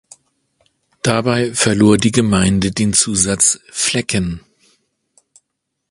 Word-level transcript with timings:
Dabei 1.03 1.53
verlor 1.53 1.95
die 1.97 2.11
Gemeinde 2.11 2.71
den 2.71 2.91
Zusatz 2.93 3.59
"Flecken". 3.69 4.39